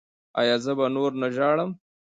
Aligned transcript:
ایا 0.39 0.55
زه 0.63 0.71
به 0.77 0.85
نور 0.95 1.11
نه 1.21 1.27
ژاړم؟ 1.35 1.71